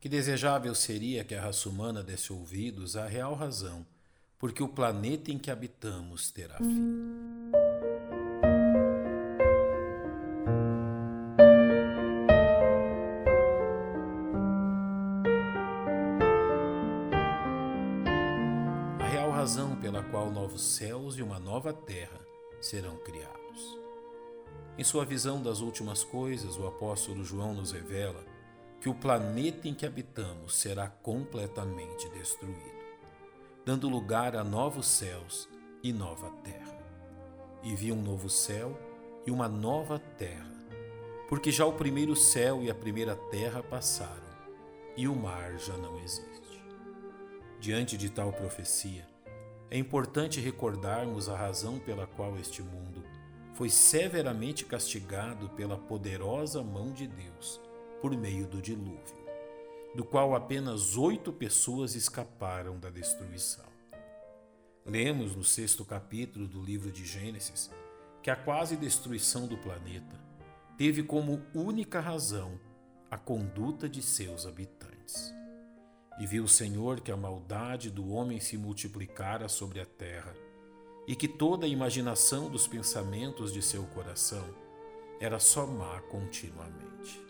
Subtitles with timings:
[0.00, 3.84] Que desejável seria que a raça humana desse ouvidos à real razão,
[4.38, 7.52] porque o planeta em que habitamos terá fim.
[18.98, 22.18] A real razão pela qual novos céus e uma nova terra
[22.58, 23.78] serão criados.
[24.78, 28.29] Em sua visão das últimas coisas, o apóstolo João nos revela
[28.80, 32.80] que o planeta em que habitamos será completamente destruído,
[33.62, 35.46] dando lugar a novos céus
[35.82, 36.80] e nova terra.
[37.62, 38.78] E vi um novo céu
[39.26, 40.50] e uma nova terra,
[41.28, 44.30] porque já o primeiro céu e a primeira terra passaram,
[44.96, 46.64] e o mar já não existe.
[47.60, 49.06] Diante de tal profecia,
[49.70, 53.04] é importante recordarmos a razão pela qual este mundo
[53.52, 57.60] foi severamente castigado pela poderosa mão de Deus
[58.00, 59.18] por meio do dilúvio,
[59.94, 63.68] do qual apenas oito pessoas escaparam da destruição.
[64.84, 67.70] Lemos no sexto capítulo do livro de Gênesis
[68.22, 70.18] que a quase destruição do planeta
[70.76, 72.58] teve como única razão
[73.10, 75.34] a conduta de seus habitantes.
[76.18, 80.34] E viu o Senhor que a maldade do homem se multiplicara sobre a terra,
[81.06, 84.44] e que toda a imaginação dos pensamentos de seu coração
[85.18, 87.29] era só má continuamente.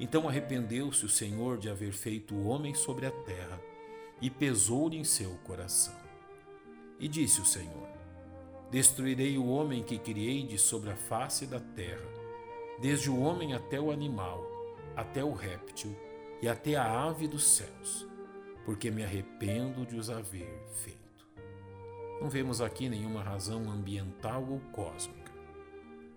[0.00, 3.60] Então arrependeu-se o Senhor de haver feito o homem sobre a terra,
[4.18, 5.94] e pesou-lhe em seu coração.
[6.98, 7.88] E disse o Senhor:
[8.70, 12.08] Destruirei o homem que criei de sobre a face da terra,
[12.80, 14.42] desde o homem até o animal,
[14.96, 15.94] até o réptil
[16.40, 18.06] e até a ave dos céus,
[18.64, 20.98] porque me arrependo de os haver feito.
[22.22, 25.19] Não vemos aqui nenhuma razão ambiental ou cósmica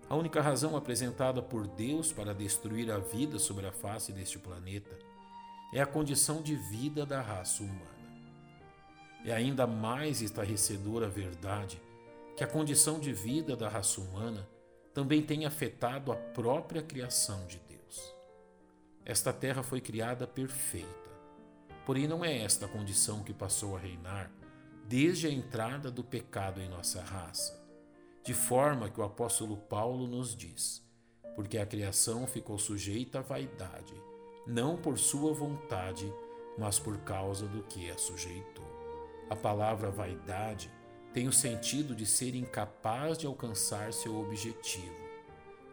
[0.08, 4.98] a única razão apresentada por Deus para destruir a vida sobre a face deste planeta
[5.72, 7.94] é a condição de vida da raça humana.
[9.24, 11.80] É ainda mais estarrecedora a verdade
[12.36, 14.46] que a condição de vida da raça humana
[14.92, 18.14] também tem afetado a própria criação de Deus.
[19.04, 21.10] Esta terra foi criada perfeita,
[21.86, 24.30] porém não é esta a condição que passou a reinar
[24.86, 27.63] desde a entrada do pecado em nossa raça
[28.24, 30.82] de forma que o apóstolo Paulo nos diz:
[31.36, 33.94] porque a criação ficou sujeita à vaidade,
[34.46, 36.10] não por sua vontade,
[36.58, 38.64] mas por causa do que a sujeitou.
[39.28, 40.72] A palavra vaidade
[41.12, 45.04] tem o sentido de ser incapaz de alcançar seu objetivo,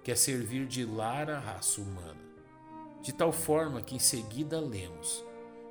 [0.03, 2.19] que é servir de lar à raça humana.
[3.01, 5.23] De tal forma que em seguida lemos,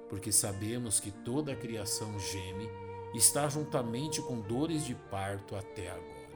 [0.09, 2.69] porque sabemos que toda a criação geme
[3.15, 6.30] e está juntamente com dores de parto até agora.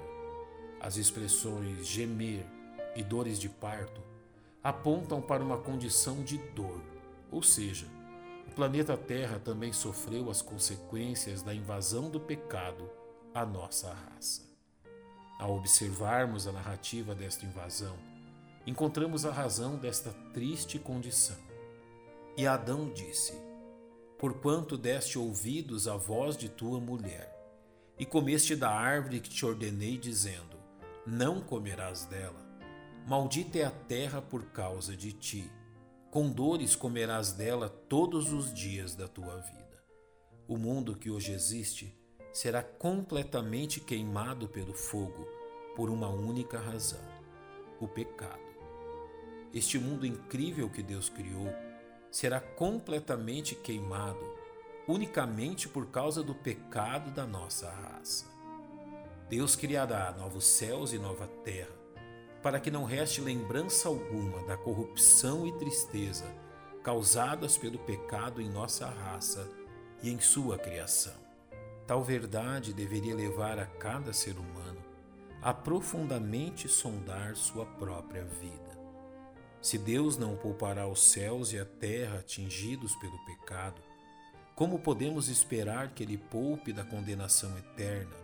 [0.84, 2.44] As expressões gemer
[2.94, 4.02] e dores de parto
[4.62, 6.78] apontam para uma condição de dor,
[7.32, 7.86] ou seja,
[8.46, 12.86] o planeta Terra também sofreu as consequências da invasão do pecado
[13.32, 14.42] à nossa raça.
[15.38, 17.96] Ao observarmos a narrativa desta invasão,
[18.66, 21.38] encontramos a razão desta triste condição.
[22.36, 23.32] E Adão disse:
[24.18, 27.34] Porquanto deste ouvidos à voz de tua mulher,
[27.98, 30.53] e comeste da árvore que te ordenei, dizendo:
[31.06, 32.42] não comerás dela.
[33.06, 35.50] Maldita é a terra por causa de ti.
[36.10, 39.84] Com dores comerás dela todos os dias da tua vida.
[40.48, 41.98] O mundo que hoje existe
[42.32, 45.26] será completamente queimado pelo fogo
[45.76, 47.04] por uma única razão:
[47.80, 48.42] o pecado.
[49.52, 51.48] Este mundo incrível que Deus criou
[52.10, 54.34] será completamente queimado
[54.86, 58.33] unicamente por causa do pecado da nossa raça.
[59.28, 61.74] Deus criará novos céus e nova terra,
[62.42, 66.26] para que não reste lembrança alguma da corrupção e tristeza
[66.82, 69.50] causadas pelo pecado em nossa raça
[70.02, 71.14] e em sua criação.
[71.86, 74.84] Tal verdade deveria levar a cada ser humano
[75.40, 78.78] a profundamente sondar sua própria vida.
[79.62, 83.80] Se Deus não poupará os céus e a terra atingidos pelo pecado,
[84.54, 88.23] como podemos esperar que Ele poupe da condenação eterna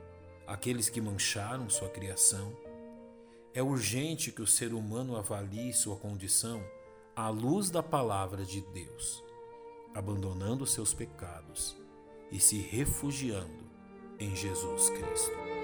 [0.50, 2.52] aqueles que mancharam sua criação.
[3.54, 6.60] É urgente que o ser humano avalie sua condição
[7.14, 9.22] à luz da palavra de Deus,
[9.94, 11.76] abandonando seus pecados
[12.32, 13.70] e se refugiando
[14.18, 15.59] em Jesus Cristo.